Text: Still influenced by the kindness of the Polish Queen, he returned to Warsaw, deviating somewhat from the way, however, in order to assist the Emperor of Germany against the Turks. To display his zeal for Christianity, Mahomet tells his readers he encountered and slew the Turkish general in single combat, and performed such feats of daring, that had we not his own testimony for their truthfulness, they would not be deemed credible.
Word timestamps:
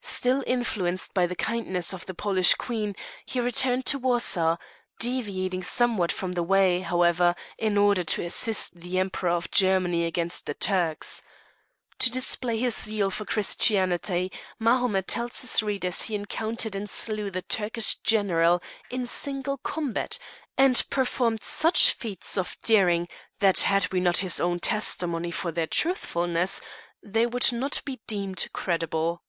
Still 0.00 0.42
influenced 0.46 1.14
by 1.14 1.26
the 1.26 1.36
kindness 1.36 1.92
of 1.92 2.06
the 2.06 2.14
Polish 2.14 2.54
Queen, 2.54 2.96
he 3.24 3.40
returned 3.40 3.86
to 3.86 3.98
Warsaw, 3.98 4.56
deviating 4.98 5.62
somewhat 5.62 6.10
from 6.10 6.32
the 6.32 6.42
way, 6.42 6.80
however, 6.80 7.36
in 7.56 7.78
order 7.78 8.02
to 8.02 8.24
assist 8.24 8.80
the 8.80 8.98
Emperor 8.98 9.30
of 9.30 9.50
Germany 9.50 10.04
against 10.06 10.46
the 10.46 10.54
Turks. 10.54 11.22
To 12.00 12.10
display 12.10 12.58
his 12.58 12.74
zeal 12.74 13.10
for 13.10 13.24
Christianity, 13.26 14.32
Mahomet 14.58 15.06
tells 15.06 15.42
his 15.42 15.62
readers 15.62 16.02
he 16.02 16.14
encountered 16.16 16.74
and 16.74 16.90
slew 16.90 17.30
the 17.30 17.42
Turkish 17.42 17.94
general 17.98 18.60
in 18.90 19.06
single 19.06 19.58
combat, 19.58 20.18
and 20.56 20.82
performed 20.90 21.42
such 21.44 21.92
feats 21.92 22.36
of 22.36 22.56
daring, 22.62 23.08
that 23.38 23.60
had 23.60 23.92
we 23.92 24.00
not 24.00 24.16
his 24.18 24.40
own 24.40 24.58
testimony 24.58 25.30
for 25.30 25.52
their 25.52 25.68
truthfulness, 25.68 26.60
they 27.02 27.26
would 27.26 27.52
not 27.52 27.82
be 27.84 28.00
deemed 28.08 28.48
credible. 28.52 29.22